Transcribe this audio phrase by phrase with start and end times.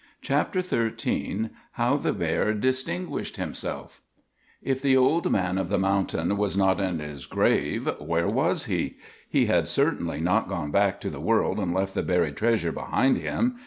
[0.23, 4.01] CHAPTER XIII HOW THE BEAR DISTINGUISHED HIMSELF
[4.63, 8.97] If the old man of the mountain was not in his grave, where was he?
[9.29, 13.17] He had certainly not gone back to the world and left the buried treasure behind
[13.19, 13.57] him.